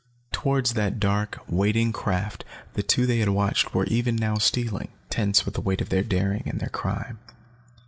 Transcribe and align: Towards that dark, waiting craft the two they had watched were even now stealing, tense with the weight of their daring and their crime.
Towards 0.31 0.73
that 0.73 0.99
dark, 0.99 1.37
waiting 1.47 1.93
craft 1.93 2.43
the 2.73 2.81
two 2.81 3.05
they 3.05 3.19
had 3.19 3.29
watched 3.29 3.75
were 3.75 3.85
even 3.85 4.15
now 4.15 4.39
stealing, 4.39 4.87
tense 5.11 5.45
with 5.45 5.53
the 5.53 5.61
weight 5.61 5.79
of 5.79 5.89
their 5.89 6.01
daring 6.01 6.41
and 6.47 6.59
their 6.59 6.69
crime. 6.69 7.19